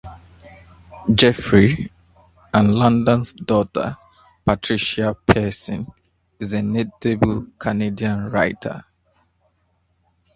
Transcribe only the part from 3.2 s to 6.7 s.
daughter Patricia Pearson is a